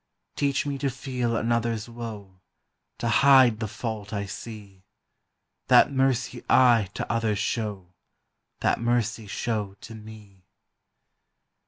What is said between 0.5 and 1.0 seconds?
me to